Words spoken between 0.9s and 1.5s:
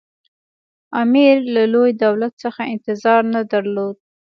امیر